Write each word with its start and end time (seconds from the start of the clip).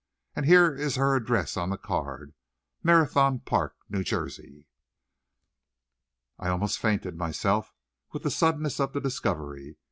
And 0.35 0.47
here 0.47 0.73
is 0.73 0.95
her 0.95 1.15
address 1.15 1.55
on 1.55 1.69
the 1.69 1.77
card; 1.77 2.33
Marathon 2.81 3.37
Park, 3.37 3.75
New 3.87 4.03
Jersey." 4.03 4.65
I 6.39 6.49
almost 6.49 6.79
fainted, 6.79 7.15
myself, 7.15 7.75
with 8.11 8.23
the 8.23 8.31
suddenness 8.31 8.79
of 8.79 8.93
the 8.93 8.99
discovery. 8.99 9.77